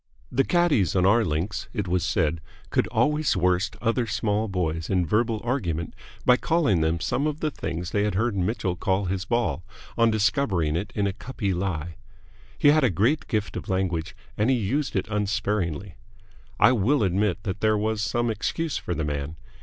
[0.31, 5.05] The caddies on our links, it was said, could always worst other small boys in
[5.05, 5.93] verbal argument
[6.25, 9.63] by calling them some of the things they had heard Mitchell call his ball
[9.99, 11.97] on discovering it in a cuppy lie.
[12.57, 15.97] He had a great gift of language, and he used it unsparingly.
[16.59, 19.35] I will admit that there was some excuse for the man.